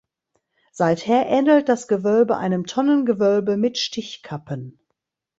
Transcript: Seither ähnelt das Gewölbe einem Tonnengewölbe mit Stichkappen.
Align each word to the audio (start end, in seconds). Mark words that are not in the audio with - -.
Seither 0.71 1.27
ähnelt 1.27 1.69
das 1.69 1.87
Gewölbe 1.87 2.35
einem 2.37 2.65
Tonnengewölbe 2.65 3.55
mit 3.55 3.77
Stichkappen. 3.77 4.79